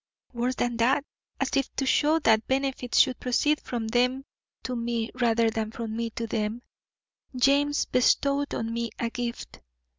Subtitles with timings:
[0.33, 1.03] Worse than that.
[1.39, 4.25] As if to show that benefits should proceed from them
[4.63, 6.63] to me rather than from me to them,
[7.35, 9.59] James bestowed on me a gift.